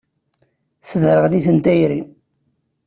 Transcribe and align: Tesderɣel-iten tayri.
Tesderɣel-iten 0.81 1.57
tayri. 1.65 2.01